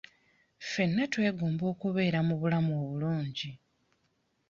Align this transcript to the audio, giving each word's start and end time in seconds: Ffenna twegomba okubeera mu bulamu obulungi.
Ffenna 0.63 1.03
twegomba 1.13 1.63
okubeera 1.73 2.19
mu 2.27 2.35
bulamu 2.41 2.71
obulungi. 2.83 3.51